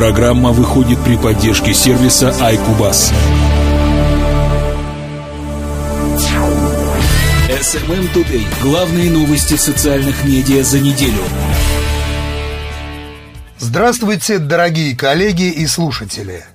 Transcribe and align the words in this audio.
Программа 0.00 0.52
выходит 0.52 0.98
при 1.04 1.18
поддержке 1.18 1.74
сервиса 1.74 2.30
iCubus. 2.40 3.12
SMM 7.50 8.10
Today. 8.14 8.46
Главные 8.62 9.10
новости 9.10 9.56
социальных 9.56 10.24
медиа 10.24 10.62
за 10.62 10.80
неделю. 10.80 11.22
Здравствуйте, 13.58 14.38
дорогие 14.38 14.96
коллеги 14.96 15.50
и 15.50 15.66
слушатели. 15.66 16.46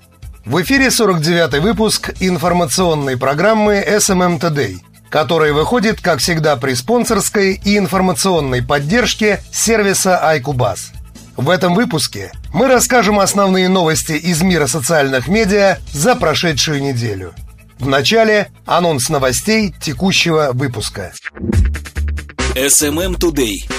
В 0.43 0.59
эфире 0.63 0.87
49-й 0.87 1.59
выпуск 1.59 2.15
информационной 2.19 3.15
программы 3.15 3.75
SMM 3.87 4.39
Today, 4.39 4.77
которая 5.11 5.53
выходит, 5.53 6.01
как 6.01 6.17
всегда, 6.17 6.55
при 6.55 6.73
спонсорской 6.73 7.61
и 7.63 7.77
информационной 7.77 8.63
поддержке 8.63 9.43
сервиса 9.51 10.19
iCubus. 10.35 10.95
В 11.37 11.49
этом 11.49 11.75
выпуске 11.75 12.31
мы 12.53 12.67
расскажем 12.67 13.19
основные 13.19 13.67
новости 13.67 14.13
из 14.13 14.41
мира 14.41 14.67
социальных 14.67 15.27
медиа 15.27 15.79
за 15.91 16.15
прошедшую 16.15 16.81
неделю. 16.81 17.33
В 17.77 17.87
начале 17.87 18.51
анонс 18.65 19.09
новостей 19.09 19.75
текущего 19.81 20.51
выпуска. 20.53 21.11
SMM 22.55 23.17
Today. 23.17 23.69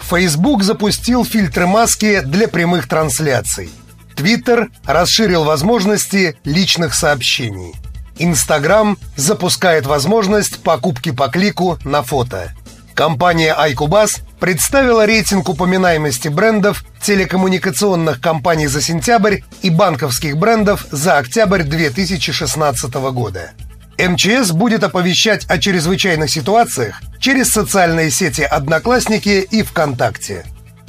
Facebook 0.00 0.62
запустил 0.62 1.26
фильтры 1.26 1.66
маски 1.66 2.20
для 2.20 2.48
прямых 2.48 2.88
трансляций. 2.88 3.70
Twitter 4.16 4.68
расширил 4.86 5.44
возможности 5.44 6.38
личных 6.44 6.94
сообщений. 6.94 7.74
Instagram 8.16 8.96
запускает 9.16 9.86
возможность 9.86 10.62
покупки 10.62 11.10
по 11.10 11.28
клику 11.28 11.78
на 11.84 12.02
фото. 12.02 12.54
Компания 12.94 13.54
iCubus 13.68 14.20
представила 14.38 15.04
рейтинг 15.04 15.48
упоминаемости 15.48 16.28
брендов 16.28 16.84
телекоммуникационных 17.02 18.20
компаний 18.20 18.68
за 18.68 18.80
сентябрь 18.80 19.38
и 19.62 19.70
банковских 19.70 20.36
брендов 20.36 20.86
за 20.90 21.18
октябрь 21.18 21.64
2016 21.64 22.94
года. 22.94 23.50
МЧС 23.98 24.52
будет 24.52 24.84
оповещать 24.84 25.44
о 25.46 25.58
чрезвычайных 25.58 26.30
ситуациях 26.30 27.00
через 27.18 27.50
социальные 27.50 28.10
сети 28.10 28.42
«Одноклассники» 28.42 29.46
и 29.50 29.62
«ВКонтакте». 29.62 30.44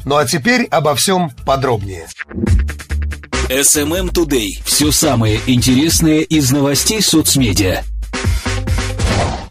Ну 0.05 0.15
а 0.15 0.25
теперь 0.25 0.65
обо 0.65 0.95
всем 0.95 1.31
подробнее. 1.45 2.07
SMM 3.49 4.11
Today. 4.11 4.59
Все 4.63 4.91
самое 4.91 5.39
интересное 5.47 6.19
из 6.19 6.51
новостей 6.51 7.01
соцмедиа. 7.01 7.83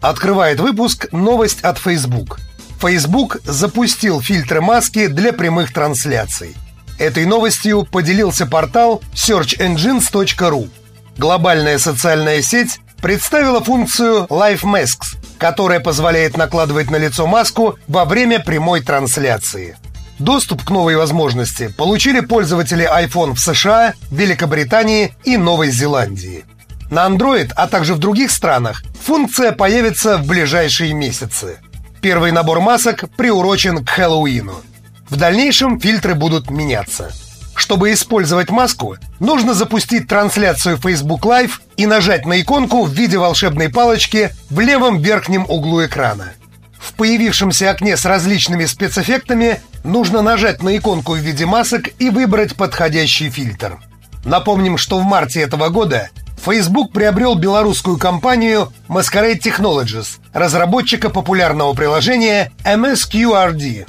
Открывает 0.05 0.59
выпуск 0.59 1.07
новость 1.11 1.61
от 1.61 1.79
Facebook. 1.79 2.39
Facebook 2.79 3.37
запустил 3.43 4.21
фильтры 4.21 4.61
маски 4.61 5.07
для 5.07 5.33
прямых 5.33 5.73
трансляций. 5.73 6.55
Этой 6.99 7.25
новостью 7.25 7.87
поделился 7.91 8.45
портал 8.45 9.01
searchengines.ru. 9.15 10.69
Глобальная 11.17 11.79
социальная 11.79 12.43
сеть 12.43 12.81
представила 13.01 13.63
функцию 13.63 14.27
Live 14.29 14.61
Masks, 14.61 15.17
которая 15.39 15.79
позволяет 15.79 16.37
накладывать 16.37 16.91
на 16.91 16.97
лицо 16.97 17.25
маску 17.25 17.79
во 17.87 18.05
время 18.05 18.39
прямой 18.39 18.81
трансляции. 18.81 19.75
Доступ 20.19 20.63
к 20.63 20.69
новой 20.69 20.97
возможности 20.97 21.73
получили 21.75 22.19
пользователи 22.19 22.87
iPhone 22.87 23.33
в 23.33 23.39
США, 23.39 23.95
Великобритании 24.11 25.15
и 25.23 25.35
Новой 25.35 25.71
Зеландии. 25.71 26.45
На 26.89 27.07
Android, 27.07 27.51
а 27.55 27.67
также 27.67 27.93
в 27.93 27.99
других 27.99 28.31
странах 28.31 28.83
функция 29.03 29.51
появится 29.51 30.17
в 30.17 30.27
ближайшие 30.27 30.93
месяцы. 30.93 31.57
Первый 32.01 32.31
набор 32.31 32.59
масок 32.59 33.05
приурочен 33.17 33.83
к 33.83 33.89
Хэллоуину. 33.89 34.61
В 35.09 35.15
дальнейшем 35.15 35.79
фильтры 35.79 36.13
будут 36.13 36.49
меняться. 36.49 37.11
Чтобы 37.55 37.93
использовать 37.93 38.49
маску, 38.49 38.97
нужно 39.19 39.53
запустить 39.53 40.07
трансляцию 40.07 40.77
Facebook 40.77 41.25
Live 41.25 41.53
и 41.77 41.85
нажать 41.85 42.25
на 42.25 42.39
иконку 42.41 42.83
в 42.83 42.91
виде 42.91 43.17
волшебной 43.17 43.69
палочки 43.69 44.31
в 44.49 44.59
левом 44.59 44.99
верхнем 44.99 45.45
углу 45.47 45.85
экрана. 45.85 46.33
В 46.77 46.93
появившемся 46.93 47.71
окне 47.71 47.97
с 47.97 48.05
различными 48.05 48.65
спецэффектами 48.65 49.61
нужно 49.83 50.21
нажать 50.21 50.61
на 50.61 50.77
иконку 50.77 51.13
в 51.13 51.17
виде 51.17 51.45
масок 51.45 51.89
и 51.97 52.09
выбрать 52.09 52.55
подходящий 52.55 53.29
фильтр. 53.29 53.79
Напомним, 54.25 54.77
что 54.77 54.99
в 54.99 55.03
марте 55.03 55.41
этого 55.41 55.69
года 55.69 56.09
Facebook 56.43 56.91
приобрел 56.91 57.35
белорусскую 57.35 57.97
компанию 57.97 58.71
Masquerade 58.87 59.39
Technologies, 59.39 60.19
разработчика 60.33 61.09
популярного 61.09 61.73
приложения 61.73 62.51
MSQRD. 62.63 63.87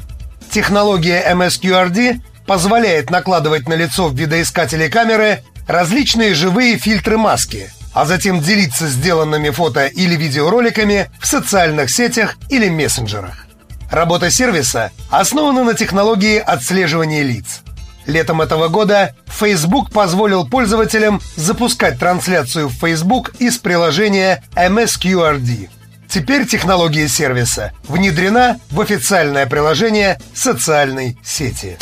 Технология 0.51 1.23
MSQRD 1.33 2.21
позволяет 2.47 3.11
накладывать 3.11 3.69
на 3.69 3.75
лицо 3.75 4.09
в 4.09 4.15
видоискателе 4.15 4.89
камеры 4.89 5.43
различные 5.67 6.35
живые 6.35 6.79
фильтры 6.79 7.19
маски, 7.19 7.71
а 7.93 8.07
затем 8.07 8.41
делиться 8.41 8.87
сделанными 8.87 9.51
фото 9.51 9.87
или 9.87 10.15
видеороликами 10.15 11.11
в 11.21 11.27
социальных 11.27 11.91
сетях 11.91 12.37
или 12.49 12.69
мессенджерах. 12.69 13.47
Работа 13.91 14.31
сервиса 14.31 14.91
основана 15.11 15.65
на 15.65 15.75
технологии 15.75 16.39
отслеживания 16.39 17.23
лиц– 17.23 17.63
Летом 18.07 18.41
этого 18.41 18.69
года 18.69 19.15
Facebook 19.27 19.91
позволил 19.91 20.47
пользователям 20.47 21.21
запускать 21.35 21.99
трансляцию 21.99 22.69
в 22.69 22.75
Facebook 22.75 23.33
из 23.39 23.59
приложения 23.59 24.43
MSQRD. 24.55 25.69
Теперь 26.09 26.47
технология 26.47 27.09
сервиса 27.09 27.73
внедрена 27.89 28.59
в 28.71 28.81
официальное 28.81 29.47
приложение 29.47 30.21
социальной 30.33 31.19
сети. 31.25 31.77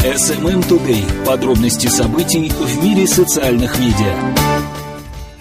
SMM 0.00 0.66
Today. 0.66 1.24
Подробности 1.26 1.88
событий 1.88 2.48
в 2.48 2.82
мире 2.82 3.06
социальных 3.06 3.78
медиа. 3.78 4.14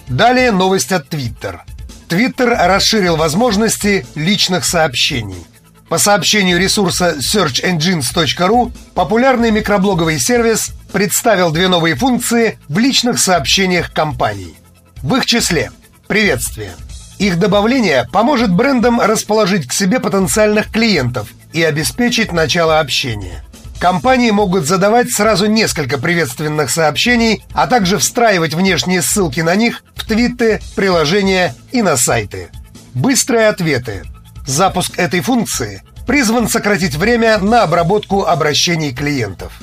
Далее 0.07 0.51
новость 0.51 0.91
от 0.91 1.07
Twitter. 1.07 1.61
Twitter 2.09 2.67
расширил 2.67 3.15
возможности 3.15 4.05
личных 4.15 4.65
сообщений– 4.65 5.45
по 5.89 5.99
сообщению 5.99 6.59
ресурса 6.59 7.15
searchengines.ru, 7.19 8.71
популярный 8.95 9.51
микроблоговый 9.51 10.19
сервис 10.19 10.71
представил 10.91 11.51
две 11.51 11.67
новые 11.67 11.95
функции 11.95 12.57
в 12.67 12.79
личных 12.79 13.19
сообщениях 13.19 13.93
компаний. 13.93 14.55
В 15.03 15.15
их 15.15 15.25
числе 15.25 15.71
приветствие. 16.07 16.71
Их 17.19 17.37
добавление 17.39 18.07
поможет 18.11 18.51
брендам 18.51 18.99
расположить 18.99 19.67
к 19.67 19.73
себе 19.73 19.99
потенциальных 19.99 20.71
клиентов 20.71 21.29
и 21.53 21.63
обеспечить 21.63 22.31
начало 22.31 22.79
общения. 22.79 23.43
Компании 23.79 24.31
могут 24.31 24.65
задавать 24.65 25.11
сразу 25.11 25.45
несколько 25.45 25.97
приветственных 25.97 26.71
сообщений, 26.71 27.43
а 27.53 27.67
также 27.67 27.97
встраивать 27.99 28.53
внешние 28.53 29.01
ссылки 29.01 29.41
на 29.41 29.55
них 29.55 29.83
в 29.95 30.05
твиты, 30.05 30.61
приложения 30.75 31.53
и 31.71 31.81
на 31.81 31.95
сайты. 31.95 32.49
Быстрые 32.93 33.49
ответы– 33.49 34.03
Запуск 34.45 34.99
этой 34.99 35.21
функции 35.21 35.81
призван 36.05 36.47
сократить 36.47 36.95
время 36.95 37.39
на 37.39 37.63
обработку 37.63 38.25
обращений 38.25 38.93
клиентов. 38.93 39.53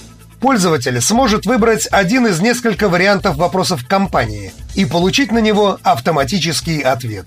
Пользователь 0.40 1.00
сможет 1.00 1.46
выбрать 1.46 1.86
один 1.92 2.26
из 2.26 2.40
нескольких 2.40 2.88
вариантов 2.90 3.36
вопросов 3.36 3.86
компании 3.86 4.52
и 4.74 4.84
получить 4.84 5.30
на 5.30 5.38
него 5.38 5.78
автоматический 5.84 6.80
ответ. 6.80 7.26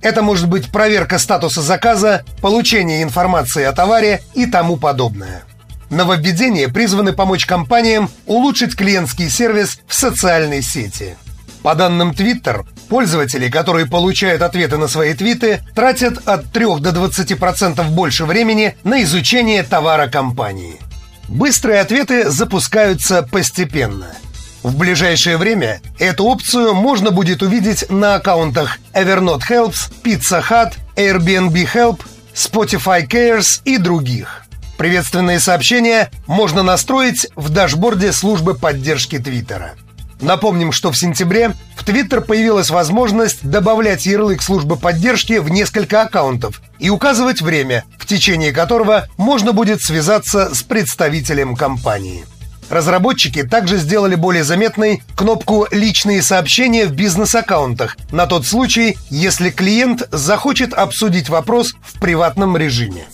Это 0.00 0.22
может 0.22 0.48
быть 0.48 0.70
проверка 0.70 1.18
статуса 1.18 1.60
заказа, 1.60 2.24
получение 2.40 3.02
информации 3.02 3.64
о 3.64 3.72
товаре 3.72 4.22
и 4.32 4.46
тому 4.46 4.78
подобное. 4.78 5.42
Нововведения 5.90 6.68
призваны 6.68 7.12
помочь 7.12 7.44
компаниям 7.44 8.10
улучшить 8.26 8.76
клиентский 8.76 9.28
сервис 9.28 9.80
в 9.86 9.94
социальной 9.94 10.62
сети. 10.62 11.16
По 11.62 11.74
данным 11.74 12.10
Twitter, 12.12 12.64
пользователи, 12.88 13.48
которые 13.48 13.86
получают 13.86 14.42
ответы 14.42 14.76
на 14.76 14.88
свои 14.88 15.14
твиты, 15.14 15.60
тратят 15.74 16.26
от 16.28 16.52
3 16.52 16.80
до 16.80 16.90
20% 16.90 17.82
больше 17.90 18.24
времени 18.24 18.76
на 18.84 19.02
изучение 19.02 19.62
товара 19.62 20.08
компании. 20.08 20.80
Быстрые 21.28 21.80
ответы 21.80 22.30
запускаются 22.30 23.22
постепенно. 23.22 24.14
В 24.62 24.78
ближайшее 24.78 25.36
время 25.36 25.82
эту 25.98 26.24
опцию 26.24 26.74
можно 26.74 27.10
будет 27.10 27.42
увидеть 27.42 27.90
на 27.90 28.14
аккаунтах 28.14 28.78
Evernote 28.94 29.42
Helps, 29.48 29.92
Pizza 30.02 30.42
Hut, 30.42 30.72
Airbnb 30.96 31.52
Help, 31.74 32.00
Spotify 32.34 33.06
Cares 33.06 33.60
и 33.64 33.76
других. 33.76 34.44
Приветственные 34.78 35.38
сообщения 35.38 36.10
можно 36.26 36.62
настроить 36.62 37.28
в 37.36 37.50
дашборде 37.50 38.12
службы 38.12 38.54
поддержки 38.54 39.18
Твиттера. 39.18 39.74
Напомним, 40.24 40.72
что 40.72 40.90
в 40.90 40.96
сентябре 40.96 41.54
в 41.76 41.84
Твиттер 41.84 42.22
появилась 42.22 42.70
возможность 42.70 43.42
добавлять 43.42 44.06
ярлык 44.06 44.40
службы 44.40 44.76
поддержки 44.76 45.34
в 45.34 45.50
несколько 45.50 46.00
аккаунтов 46.00 46.62
и 46.78 46.88
указывать 46.88 47.42
время, 47.42 47.84
в 47.98 48.06
течение 48.06 48.50
которого 48.50 49.06
можно 49.18 49.52
будет 49.52 49.82
связаться 49.82 50.54
с 50.54 50.62
представителем 50.62 51.54
компании. 51.54 52.24
Разработчики 52.70 53.42
также 53.42 53.76
сделали 53.76 54.14
более 54.14 54.44
заметной 54.44 55.02
кнопку 55.14 55.66
«Личные 55.70 56.22
сообщения» 56.22 56.86
в 56.86 56.92
бизнес-аккаунтах 56.92 57.98
на 58.10 58.26
тот 58.26 58.46
случай, 58.46 58.96
если 59.10 59.50
клиент 59.50 60.08
захочет 60.10 60.72
обсудить 60.72 61.28
вопрос 61.28 61.74
в 61.82 62.00
приватном 62.00 62.56
режиме. 62.56 63.04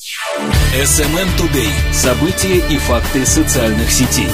SMM 0.76 1.26
Today. 1.36 1.70
События 1.92 2.58
и 2.68 2.78
факты 2.78 3.26
социальных 3.26 3.90
сетей. 3.90 4.28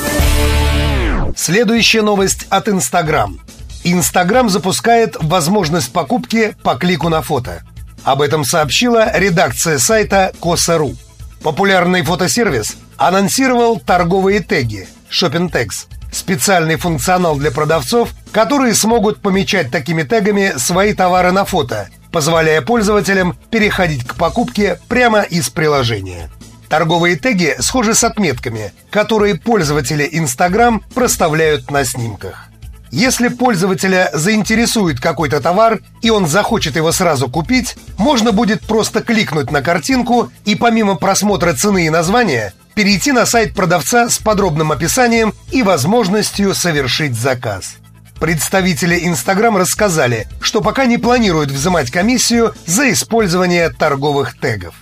Следующая 1.37 2.01
новость 2.01 2.47
от 2.49 2.67
Instagram. 2.67 3.39
Instagram 3.85 4.49
запускает 4.49 5.17
возможность 5.21 5.93
покупки 5.93 6.57
по 6.63 6.77
клику 6.77 7.11
на 7.11 7.21
фото. 7.21 7.63
Об 8.05 8.23
этом 8.23 8.43
сообщила 8.43 9.13
редакция 9.17 9.79
сайта 9.79 10.33
Коса.ру. 10.43 10.97
Популярный 11.43 12.03
фотосервис 12.03 12.79
анонсировал 12.97 13.79
торговые 13.79 14.41
теги 14.41 14.89
Tags, 15.11 15.87
специальный 16.11 16.77
функционал 16.77 17.37
для 17.37 17.51
продавцов, 17.51 18.11
которые 18.33 18.75
смогут 18.75 19.21
помечать 19.21 19.71
такими 19.71 20.05
тегами 20.05 20.55
свои 20.57 20.95
товары 20.95 21.33
на 21.33 21.45
фото, 21.45 21.91
позволяя 22.11 22.63
пользователям 22.63 23.37
переходить 23.51 24.07
к 24.07 24.15
покупке 24.15 24.81
прямо 24.89 25.21
из 25.21 25.51
приложения. 25.51 26.31
Торговые 26.69 27.17
теги 27.17 27.55
схожи 27.61 27.95
с 27.95 28.03
отметками, 28.03 28.73
которые 28.91 29.37
пользователи 29.37 30.09
Instagram 30.13 30.83
проставляют 30.95 31.71
на 31.71 31.85
снимках. 31.85 32.49
Если 32.91 33.29
пользователя 33.29 34.11
заинтересует 34.15 35.01
какой-то 35.01 35.41
товар, 35.41 35.81
и 36.03 36.11
он 36.11 36.27
захочет 36.27 36.77
его 36.77 36.93
сразу 36.93 37.29
купить, 37.29 37.77
можно 37.99 38.33
будет 38.33 38.63
просто 38.63 39.03
кликнуть 39.03 39.51
на 39.51 39.61
картинку 39.61 40.31
и 40.45 40.55
помимо 40.55 40.95
просмотра 40.95 41.53
цены 41.53 41.87
и 41.87 41.91
названия, 41.91 42.55
перейти 42.75 43.13
на 43.13 43.27
сайт 43.27 43.55
продавца 43.55 44.09
с 44.09 44.19
подробным 44.19 44.73
описанием 44.73 45.35
и 45.51 45.63
возможностью 45.63 46.55
совершить 46.55 47.15
заказ. 47.15 47.77
Представители 48.21 48.97
Instagram 49.01 49.59
рассказали, 49.59 50.27
что 50.41 50.63
пока 50.63 50.87
не 50.87 50.97
планируют 50.97 51.51
взимать 51.51 51.91
комиссию 51.91 52.55
за 52.65 52.91
использование 52.93 53.69
торговых 53.69 54.39
тегов. 54.39 54.75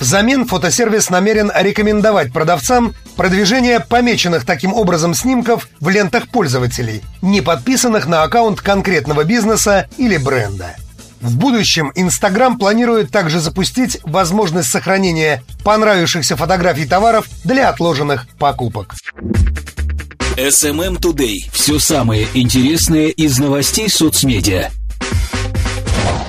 Взамен 0.00 0.46
фотосервис 0.46 1.10
намерен 1.10 1.50
рекомендовать 1.54 2.32
продавцам 2.32 2.94
продвижение 3.16 3.80
помеченных 3.80 4.44
таким 4.44 4.72
образом 4.72 5.14
снимков 5.14 5.68
в 5.80 5.88
лентах 5.88 6.28
пользователей, 6.28 7.02
не 7.20 7.40
подписанных 7.40 8.06
на 8.06 8.22
аккаунт 8.22 8.60
конкретного 8.60 9.24
бизнеса 9.24 9.88
или 9.96 10.16
бренда. 10.16 10.76
В 11.20 11.36
будущем 11.36 11.90
Instagram 11.96 12.58
планирует 12.58 13.10
также 13.10 13.40
запустить 13.40 13.98
возможность 14.04 14.70
сохранения 14.70 15.42
понравившихся 15.64 16.36
фотографий 16.36 16.86
товаров 16.86 17.26
для 17.42 17.68
отложенных 17.68 18.28
покупок. 18.38 18.94
SMM 20.36 21.00
Today. 21.00 21.50
Все 21.52 21.80
самое 21.80 22.28
интересное 22.34 23.08
из 23.08 23.40
новостей 23.40 23.88
соцмедиа. 23.88 24.70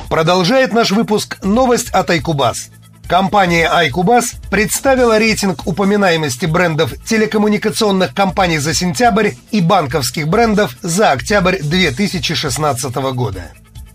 Продолжает 0.09 0.73
наш 0.73 0.89
выпуск 0.89 1.37
новость 1.43 1.91
от 1.91 2.09
Айкубас. 2.09 2.71
Компания 3.09 3.67
iCubus 3.87 4.35
представила 4.51 5.17
рейтинг 5.17 5.65
упоминаемости 5.65 6.45
брендов 6.45 6.93
телекоммуникационных 7.07 8.13
компаний 8.13 8.59
за 8.59 8.75
сентябрь 8.75 9.31
и 9.49 9.61
банковских 9.61 10.27
брендов 10.27 10.77
за 10.83 11.13
октябрь 11.13 11.57
2016 11.57 12.95
года. 13.15 13.45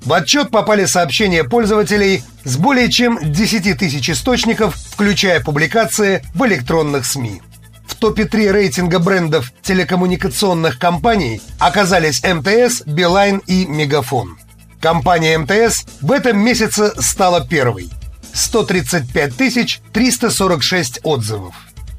В 0.05 0.13
отчет 0.13 0.51
попали 0.51 0.85
сообщения 0.87 1.45
пользователей 1.45 2.25
с 2.43 2.57
более 2.57 2.91
чем 2.91 3.21
10 3.23 3.79
тысяч 3.79 4.11
источников, 4.11 4.75
включая 4.75 5.39
публикации 5.39 6.25
в 6.35 6.45
электронных 6.47 7.07
СМИ. 7.07 7.41
В 7.87 7.95
топе 7.95 8.25
3 8.25 8.51
рейтинга 8.51 8.99
брендов 8.99 9.53
телекоммуникационных 9.63 10.81
компаний 10.81 11.41
оказались 11.61 12.21
МТС, 12.25 12.83
Билайн 12.85 13.39
и 13.47 13.65
Мегафон. 13.65 14.39
Компания 14.81 15.39
МТС 15.39 15.85
в 16.01 16.11
этом 16.11 16.37
месяце 16.41 17.01
стала 17.01 17.47
первой– 17.47 17.89
135 18.35 19.81
346 19.93 21.01
отзывов. 21.05 21.55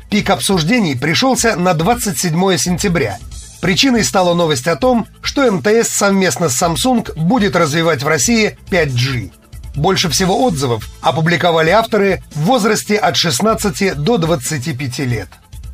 Пик 0.09 0.29
обсуждений 0.29 0.95
пришелся 0.95 1.55
на 1.55 1.73
27 1.73 2.57
сентября. 2.57 3.17
Причиной 3.61 4.03
стала 4.03 4.33
новость 4.33 4.67
о 4.67 4.75
том, 4.75 5.07
что 5.21 5.49
МТС 5.51 5.89
совместно 5.89 6.49
с 6.49 6.61
Samsung 6.61 7.17
будет 7.17 7.55
развивать 7.55 8.03
в 8.03 8.07
России 8.07 8.57
5G. 8.69 9.31
Больше 9.75 10.09
всего 10.09 10.43
отзывов 10.43 10.87
опубликовали 11.01 11.69
авторы 11.71 12.21
в 12.33 12.41
возрасте 12.41 12.95
от 12.97 13.17
16 13.17 13.95
до 13.95 14.17
25 14.17 14.99
лет. 14.99 15.29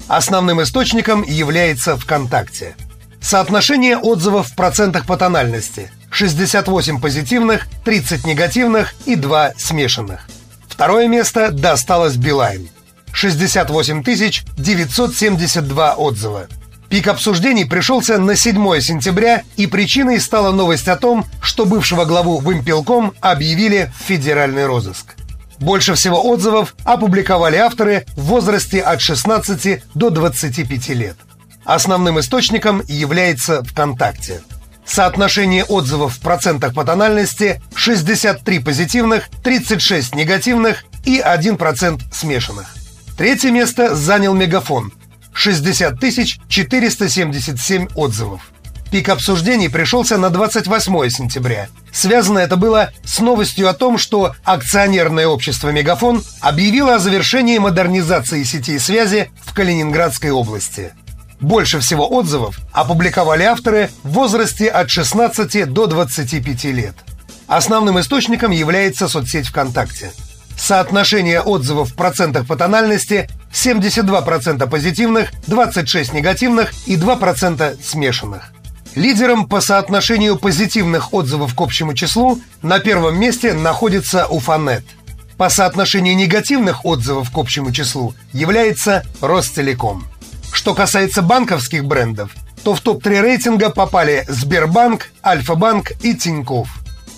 Основным 0.08 0.62
источником 0.62 1.24
является 1.24 1.98
ВКонтакте. 1.98 2.76
Соотношение 3.20 3.98
отзывов 3.98 4.48
в 4.48 4.56
процентах 4.56 5.06
по 5.06 5.18
тональности– 5.18 5.92
68 6.12 7.00
позитивных, 7.00 7.68
30 7.86 8.26
негативных 8.26 8.94
и 9.06 9.16
2 9.16 9.54
смешанных– 9.58 10.28
Второе 10.82 11.08
место 11.08 11.52
досталось 11.52 12.16
Билайн. 12.16 12.68
68 13.14 14.04
972 14.58 15.94
отзыва. 15.94 16.48
Пик 16.90 17.08
обсуждений 17.08 17.66
пришелся 17.66 18.18
на 18.18 18.36
7 18.36 18.82
сентября, 18.82 19.44
и 19.58 19.68
причиной 19.68 20.20
стала 20.20 20.52
новость 20.52 20.88
о 20.88 20.96
том, 20.96 21.28
что 21.40 21.68
бывшего 21.68 22.06
главу 22.06 22.40
Вымпелком 22.40 23.14
объявили 23.22 23.94
в 23.96 24.04
федеральный 24.08 24.66
розыск. 24.66 25.14
Больше 25.60 25.94
всего 25.94 26.20
отзывов 26.20 26.74
опубликовали 26.84 27.58
авторы 27.58 28.08
в 28.16 28.24
возрасте 28.24 28.82
от 28.82 29.02
16 29.02 29.84
до 29.94 30.10
25 30.10 30.90
лет. 30.96 31.18
Основным 31.64 32.20
источником 32.20 32.82
является 32.88 33.64
ВКонтакте. 33.66 34.42
Соотношение 34.86 35.64
отзывов 35.64 36.16
в 36.16 36.20
процентах 36.20 36.74
по 36.74 36.84
тональности 36.84 37.62
63 37.76 38.60
позитивных, 38.60 39.30
36 39.44 40.16
негативных 40.16 40.84
и 41.06 41.20
1% 41.20 42.02
смешанных. 42.14 42.76
Третье 43.18 43.52
место 43.52 43.96
занял 43.96 44.34
Мегафон. 44.34 44.92
60 45.34 46.00
477 46.50 47.88
отзывов. 47.96 48.52
Пик 48.92 49.08
обсуждений 49.08 49.70
пришелся 49.70 50.18
на 50.18 50.30
28 50.30 51.10
сентября. 51.10 51.70
Связано 51.94 52.40
это 52.40 52.58
было 52.58 52.92
с 53.06 53.20
новостью 53.20 53.70
о 53.70 53.74
том, 53.74 53.98
что 53.98 54.36
акционерное 54.44 55.28
общество 55.28 55.70
«Мегафон» 55.70 56.22
объявило 56.42 56.96
о 56.96 57.00
завершении 57.00 57.58
модернизации 57.58 58.44
сетей 58.44 58.80
связи 58.80 59.32
в 59.46 59.54
Калининградской 59.54 60.32
области. 60.32 60.92
Больше 61.42 61.80
всего 61.80 62.08
отзывов 62.08 62.60
опубликовали 62.72 63.44
авторы 63.44 63.90
в 64.04 64.12
возрасте 64.12 64.68
от 64.68 64.92
16 64.92 65.74
до 65.74 65.88
25 65.88 66.64
лет. 66.66 66.96
Основным 67.48 68.00
источником 68.00 68.52
является 68.52 69.08
соцсеть 69.08 69.48
ВКонтакте. 69.48 70.12
Соотношение 70.56 71.42
отзывов 71.42 71.90
в 71.90 71.96
процентах 71.96 72.46
по 72.46 72.56
тональности 72.56 73.28
72% 73.52 74.70
позитивных, 74.70 75.32
26 75.48 76.14
негативных 76.14 76.72
и 76.86 76.96
2% 76.96 77.84
смешанных. 77.84 78.54
Лидером 78.94 79.48
по 79.48 79.62
соотношению 79.62 80.38
позитивных 80.38 81.14
отзывов 81.14 81.56
к 81.56 81.62
общему 81.62 81.96
числу 81.96 82.40
на 82.62 82.80
первом 82.80 83.20
месте 83.20 83.54
находится 83.54 84.28
Уфанет. 84.28 84.86
По 85.38 85.50
соотношению 85.50 86.16
негативных 86.16 86.86
отзывов 86.86 87.32
к 87.32 87.38
общему 87.38 87.72
числу 87.72 88.14
является 88.32 89.04
Ростелеком. 89.22 90.11
Что 90.62 90.76
касается 90.76 91.24
банковских 91.24 91.86
брендов, 91.86 92.36
то 92.64 92.76
в 92.76 92.82
топ-3 92.82 93.22
рейтинга 93.22 93.72
попали 93.72 94.26
Сбербанк, 94.28 95.10
Альфа-банк 95.26 95.94
и 96.04 96.14
Тиньков. 96.14 96.70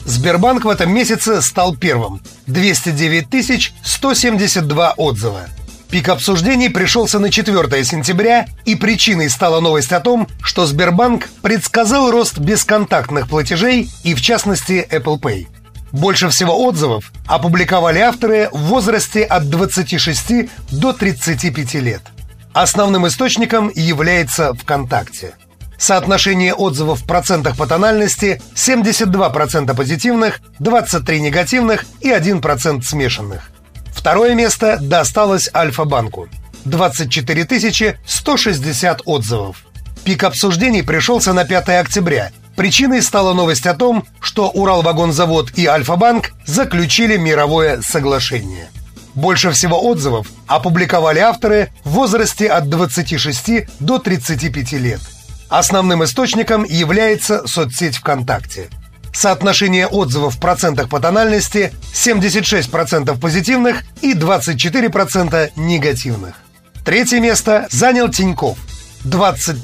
Сбербанк 0.05 0.63
в 0.63 0.69
этом 0.69 0.93
месяце 0.93 1.41
стал 1.41 1.75
первым– 1.75 2.21
209 2.47 3.73
172 3.83 4.91
отзыва. 4.91 5.41
Пик 5.89 6.07
обсуждений 6.07 6.69
пришелся 6.69 7.19
на 7.19 7.29
4 7.29 7.83
сентября, 7.83 8.47
и 8.63 8.75
причиной 8.75 9.29
стала 9.29 9.59
новость 9.59 9.91
о 9.91 9.99
том, 9.99 10.29
что 10.41 10.65
Сбербанк 10.65 11.27
предсказал 11.41 12.11
рост 12.11 12.37
бесконтактных 12.37 13.27
платежей 13.27 13.89
и, 14.05 14.13
в 14.13 14.21
частности, 14.21 14.87
Apple 14.89 15.19
Pay. 15.19 15.47
Больше 15.91 16.29
всего 16.29 16.65
отзывов 16.65 17.11
опубликовали 17.27 17.99
авторы 17.99 18.47
в 18.53 18.59
возрасте 18.59 19.21
от 19.25 19.49
26 19.49 20.49
до 20.71 20.93
35 20.93 21.73
лет. 21.73 22.03
Основным 22.53 23.07
источником 23.07 23.71
является 23.73 24.53
ВКонтакте. 24.53 25.33
Соотношение 25.79 26.53
отзывов 26.53 27.01
в 27.01 27.07
процентах 27.07 27.57
по 27.57 27.65
тональности 27.65 28.41
72% 28.55 29.75
позитивных, 29.75 30.39
23 30.59 31.19
негативных 31.19 31.83
и 31.99 32.09
1% 32.09 32.83
смешанных. 32.83 33.49
Второе 33.91 34.35
место 34.35 34.77
досталось 34.79 35.49
Альфа-банку. 35.53 36.29
24 36.65 37.97
160 38.05 39.01
отзывов. 39.05 39.65
Пик 40.03 40.23
обсуждений 40.23 40.83
пришелся 40.83 41.33
на 41.33 41.45
5 41.45 41.69
октября. 41.69 42.31
Причиной 42.55 43.01
стала 43.01 43.33
новость 43.33 43.65
о 43.65 43.73
том, 43.73 44.05
что 44.21 44.49
Уралвагонзавод 44.49 45.57
и 45.57 45.65
Альфа-банк 45.65 46.33
заключили 46.45 47.17
мировое 47.17 47.81
соглашение– 47.81 48.69
больше 49.15 49.51
всего 49.51 49.83
отзывов 49.83 50.27
опубликовали 50.47 51.19
авторы 51.19 51.71
в 51.83 51.91
возрасте 51.91 52.47
от 52.47 52.69
26 52.69 53.67
до 53.79 53.99
35 53.99 54.71
лет. 54.73 55.01
Основным 55.49 56.03
источником 56.03 56.63
является 56.63 57.47
соцсеть 57.47 57.97
ВКонтакте. 57.97 58.69
Соотношение 59.13 59.85
отзывов 59.85 60.35
в 60.35 60.39
процентах 60.39 60.89
по 60.89 60.99
тональности 60.99 61.71
76% 61.93 63.19
позитивных 63.19 63.83
и 64.01 64.13
24% 64.13 65.51
негативных. 65.55 66.35
Третье 66.83 67.19
место 67.19 67.67
занял 67.69 68.09
Тиньков. 68.09 68.57
20 69.03 69.63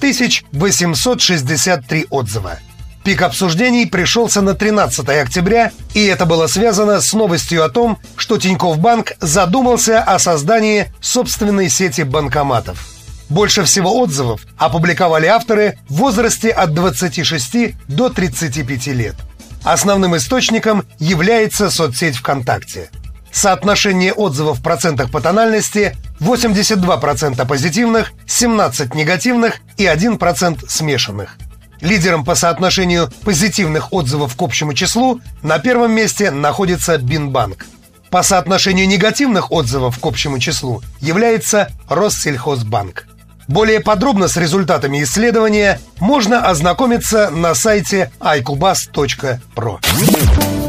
863 0.52 2.08
отзыва. 2.10 2.60
Пик 3.10 3.24
обсуждений 3.24 3.88
пришелся 3.88 4.40
на 4.42 4.54
13 4.54 5.10
октября, 5.10 5.72
и 5.96 6.06
это 6.06 6.28
было 6.28 6.46
связано 6.46 7.02
с 7.02 7.12
новостью 7.14 7.66
о 7.66 7.70
том, 7.70 7.98
что 8.16 8.38
Тинькофф 8.38 8.78
Банк 8.78 9.14
задумался 9.20 10.04
о 10.04 10.20
создании 10.20 10.94
собственной 11.02 11.70
сети 11.70 12.04
банкоматов. 12.04 12.86
Больше 13.28 13.64
всего 13.64 13.98
отзывов 13.98 14.42
опубликовали 14.60 15.26
авторы 15.26 15.80
в 15.90 15.96
возрасте 15.96 16.52
от 16.52 16.76
26 16.76 17.76
до 17.88 18.10
35 18.10 18.88
лет. 18.94 19.16
Основным 19.64 20.16
источником 20.16 20.86
является 21.00 21.72
соцсеть 21.72 22.18
ВКонтакте. 22.18 22.92
Соотношение 23.32 24.14
отзывов 24.14 24.60
в 24.60 24.62
процентах 24.62 25.10
по 25.10 25.20
тональности 25.20 25.98
82% 26.20 27.48
позитивных, 27.48 28.12
17 28.28 28.94
негативных 28.94 29.62
и 29.78 29.86
1% 29.86 30.70
смешанных. 30.70 31.38
Лидером 31.82 32.26
по 32.26 32.36
соотношению 32.36 33.12
позитивных 33.24 33.94
отзывов 33.94 34.36
к 34.36 34.42
общему 34.42 34.74
числу 34.74 35.22
на 35.42 35.60
первом 35.60 35.92
месте 35.94 36.32
находится 36.32 36.98
Бинбанк. 36.98 37.66
По 38.10 38.24
соотношению 38.24 38.88
негативных 38.88 39.52
отзывов 39.52 40.00
к 40.00 40.06
общему 40.06 40.40
числу 40.40 40.82
является 41.00 41.70
Россельхозбанк. 41.88 43.08
Более 43.48 43.80
подробно 43.80 44.28
с 44.28 44.38
результатами 44.38 45.04
исследования 45.04 45.80
можно 46.00 46.46
ознакомиться 46.46 47.30
на 47.32 47.56
сайте 47.56 48.12
iCubas.pro. 48.20 49.80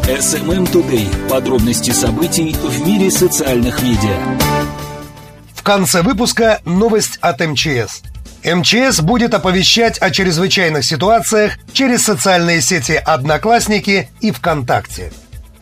SMM 0.06 0.72
Today. 0.72 1.28
Подробности 1.28 1.90
событий 1.90 2.54
в 2.54 2.86
мире 2.86 3.10
социальных 3.10 3.82
медиа. 3.82 4.16
В 5.54 5.62
конце 5.62 6.02
выпуска 6.02 6.60
новость 6.64 7.18
от 7.20 7.40
МЧС. 7.40 8.02
МЧС 8.44 9.00
будет 9.00 9.34
оповещать 9.34 9.98
о 9.98 10.10
чрезвычайных 10.10 10.84
ситуациях 10.84 11.58
через 11.72 12.04
социальные 12.04 12.60
сети 12.62 12.92
«Одноклассники» 12.92 14.08
и 14.20 14.30
ВКонтакте. 14.30 15.12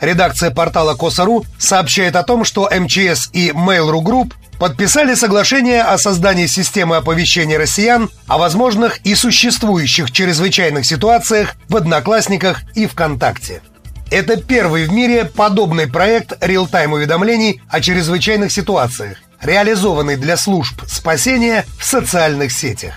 Редакция 0.00 0.50
портала 0.50 0.94
Косару 0.94 1.44
сообщает 1.58 2.14
о 2.14 2.22
том, 2.22 2.44
что 2.44 2.70
МЧС 2.70 3.30
и 3.32 3.50
Mail.ru 3.50 4.00
Group 4.02 4.34
подписали 4.58 5.14
соглашение 5.14 5.82
о 5.82 5.98
создании 5.98 6.46
системы 6.46 6.96
оповещения 6.96 7.58
россиян 7.58 8.10
о 8.26 8.38
возможных 8.38 8.98
и 8.98 9.14
существующих 9.14 10.10
чрезвычайных 10.12 10.84
ситуациях 10.84 11.56
в 11.68 11.76
Одноклассниках 11.76 12.62
и 12.74 12.86
ВКонтакте. 12.86 13.62
Это 14.10 14.36
первый 14.36 14.86
в 14.86 14.92
мире 14.92 15.24
подобный 15.24 15.86
проект 15.86 16.32
реал-тайм 16.40 16.92
уведомлений 16.92 17.60
о 17.68 17.80
чрезвычайных 17.80 18.50
ситуациях, 18.50 19.18
реализованный 19.42 20.16
для 20.16 20.36
служб 20.36 20.82
спасения 20.86 21.64
в 21.78 21.84
социальных 21.84 22.52
сетях. 22.52 22.94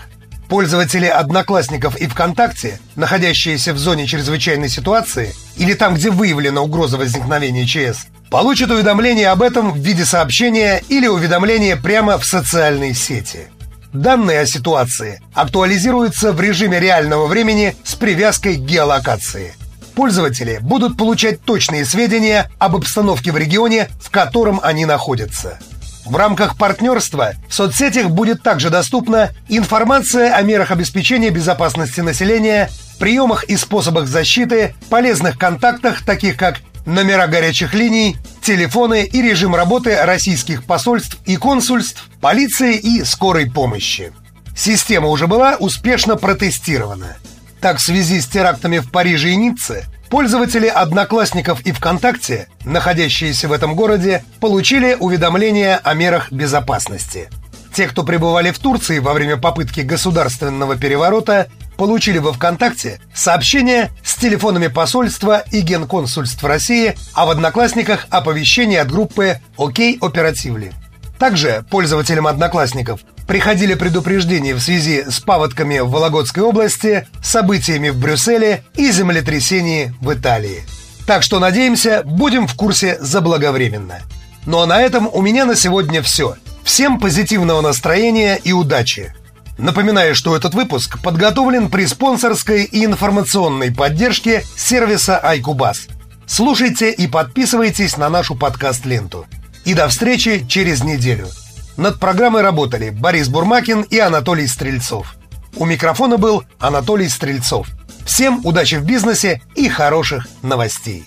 Пользователи 0.48 1.06
Одноклассников 1.06 1.96
и 1.96 2.06
ВКонтакте, 2.06 2.78
находящиеся 2.94 3.72
в 3.72 3.78
зоне 3.78 4.06
чрезвычайной 4.06 4.68
ситуации 4.68 5.34
или 5.56 5.72
там, 5.72 5.94
где 5.94 6.10
выявлена 6.10 6.60
угроза 6.60 6.98
возникновения 6.98 7.64
ЧС, 7.64 8.06
получат 8.30 8.70
уведомление 8.70 9.28
об 9.28 9.42
этом 9.42 9.72
в 9.72 9.78
виде 9.78 10.04
сообщения 10.04 10.82
или 10.88 11.06
уведомления 11.06 11.76
прямо 11.76 12.18
в 12.18 12.26
социальной 12.26 12.94
сети. 12.94 13.48
Данные 13.92 14.40
о 14.40 14.46
ситуации 14.46 15.22
актуализируются 15.34 16.32
в 16.32 16.40
режиме 16.40 16.80
реального 16.80 17.26
времени 17.26 17.76
с 17.84 17.94
привязкой 17.94 18.56
к 18.56 18.60
геолокации. 18.60 19.54
Пользователи 19.94 20.58
будут 20.62 20.96
получать 20.96 21.42
точные 21.42 21.84
сведения 21.84 22.50
об 22.58 22.76
обстановке 22.76 23.32
в 23.32 23.36
регионе, 23.36 23.88
в 24.00 24.10
котором 24.10 24.60
они 24.62 24.86
находятся. 24.86 25.58
В 26.04 26.16
рамках 26.16 26.56
партнерства 26.56 27.34
в 27.48 27.54
соцсетях 27.54 28.10
будет 28.10 28.42
также 28.42 28.70
доступна 28.70 29.30
информация 29.48 30.34
о 30.34 30.42
мерах 30.42 30.70
обеспечения 30.70 31.30
безопасности 31.30 32.00
населения, 32.00 32.70
приемах 32.98 33.44
и 33.44 33.56
способах 33.56 34.08
защиты, 34.08 34.74
полезных 34.90 35.38
контактах, 35.38 36.04
таких 36.04 36.36
как 36.36 36.60
номера 36.86 37.28
горячих 37.28 37.72
линий, 37.74 38.16
телефоны 38.42 39.04
и 39.04 39.22
режим 39.22 39.54
работы 39.54 39.96
российских 40.02 40.64
посольств 40.64 41.18
и 41.24 41.36
консульств, 41.36 42.08
полиции 42.20 42.76
и 42.76 43.04
скорой 43.04 43.50
помощи. 43.50 44.12
Система 44.56 45.08
уже 45.08 45.28
была 45.28 45.56
успешно 45.56 46.16
протестирована. 46.16 47.16
Так, 47.60 47.78
в 47.78 47.80
связи 47.80 48.20
с 48.20 48.26
терактами 48.26 48.78
в 48.78 48.90
Париже 48.90 49.30
и 49.30 49.36
Ницце, 49.36 49.84
пользователи 50.12 50.66
Одноклассников 50.66 51.62
и 51.62 51.72
ВКонтакте, 51.72 52.46
находящиеся 52.66 53.48
в 53.48 53.52
этом 53.52 53.74
городе, 53.74 54.22
получили 54.40 54.94
уведомления 55.00 55.80
о 55.82 55.94
мерах 55.94 56.30
безопасности. 56.30 57.30
Те, 57.72 57.86
кто 57.86 58.02
пребывали 58.02 58.50
в 58.50 58.58
Турции 58.58 58.98
во 58.98 59.14
время 59.14 59.38
попытки 59.38 59.80
государственного 59.80 60.76
переворота, 60.76 61.48
получили 61.78 62.18
во 62.18 62.34
ВКонтакте 62.34 63.00
сообщение 63.14 63.90
с 64.04 64.16
телефонами 64.16 64.66
посольства 64.66 65.44
и 65.50 65.62
генконсульств 65.62 66.44
России, 66.44 66.94
а 67.14 67.24
в 67.24 67.30
Одноклассниках 67.30 68.06
оповещение 68.10 68.82
от 68.82 68.90
группы 68.90 69.38
«Окей 69.56 69.96
Оперативли». 69.98 70.74
Также 71.18 71.64
пользователям 71.70 72.26
Одноклассников 72.26 73.00
приходили 73.26 73.74
предупреждения 73.74 74.54
в 74.54 74.60
связи 74.60 75.04
с 75.08 75.20
паводками 75.20 75.78
в 75.78 75.90
Вологодской 75.90 76.42
области, 76.42 77.06
событиями 77.22 77.90
в 77.90 77.96
Брюсселе 77.98 78.64
и 78.76 78.90
землетрясении 78.90 79.94
в 80.00 80.12
Италии. 80.12 80.64
Так 81.06 81.22
что, 81.22 81.38
надеемся, 81.38 82.02
будем 82.04 82.46
в 82.46 82.54
курсе 82.54 82.96
заблаговременно. 83.00 84.00
Ну 84.46 84.60
а 84.60 84.66
на 84.66 84.80
этом 84.80 85.08
у 85.12 85.20
меня 85.20 85.44
на 85.44 85.56
сегодня 85.56 86.02
все. 86.02 86.36
Всем 86.64 86.98
позитивного 86.98 87.60
настроения 87.60 88.40
и 88.42 88.52
удачи! 88.52 89.14
Напоминаю, 89.58 90.14
что 90.14 90.34
этот 90.34 90.54
выпуск 90.54 91.00
подготовлен 91.02 91.68
при 91.68 91.86
спонсорской 91.86 92.64
и 92.64 92.84
информационной 92.84 93.72
поддержке 93.72 94.44
сервиса 94.56 95.20
iCubus. 95.22 95.90
Слушайте 96.26 96.90
и 96.90 97.06
подписывайтесь 97.06 97.96
на 97.96 98.08
нашу 98.08 98.34
подкаст-ленту. 98.34 99.26
И 99.64 99.74
до 99.74 99.88
встречи 99.88 100.44
через 100.48 100.82
неделю. 100.82 101.28
Над 101.76 101.98
программой 101.98 102.42
работали 102.42 102.90
Борис 102.90 103.28
Бурмакин 103.28 103.82
и 103.82 103.98
Анатолий 103.98 104.46
Стрельцов. 104.46 105.14
У 105.56 105.64
микрофона 105.64 106.18
был 106.18 106.44
Анатолий 106.58 107.08
Стрельцов. 107.08 107.68
Всем 108.04 108.44
удачи 108.44 108.76
в 108.76 108.84
бизнесе 108.84 109.42
и 109.54 109.68
хороших 109.68 110.26
новостей. 110.42 111.04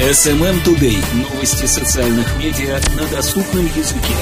SMM 0.00 0.64
Today. 0.64 1.02
Новости 1.14 1.66
социальных 1.66 2.26
медиа 2.36 2.80
на 2.98 3.06
доступном 3.08 3.66
языке. 3.66 4.14